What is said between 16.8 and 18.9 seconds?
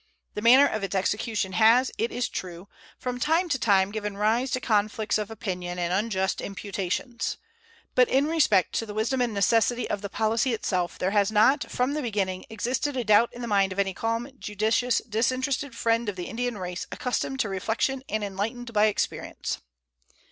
accustomed to reflection and enlightened by